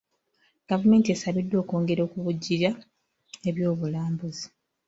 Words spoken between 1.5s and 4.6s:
okwongera okuvujjirira eby'obulambuzi.